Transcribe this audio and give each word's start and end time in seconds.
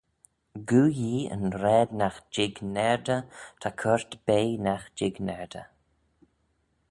Goo 0.69 0.89
Yee 0.99 1.29
yn 1.35 1.45
raad 1.61 1.89
nagh 1.99 2.19
jig 2.33 2.55
naardey 2.75 3.23
ta 3.61 3.69
coyrt 3.81 4.11
bea 4.25 4.49
nagh 4.65 4.85
jig 4.97 5.15
naardey. 5.27 5.67